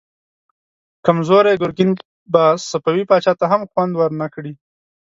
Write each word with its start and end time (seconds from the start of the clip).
کمزوری 1.05 1.55
ګرګين 1.61 1.91
به 2.31 2.43
صفوي 2.69 3.03
پاچا 3.09 3.33
ته 3.39 3.45
هم 3.51 3.61
خوند 3.71 3.91
ورنه 3.97 4.27
کړي. 4.33 4.53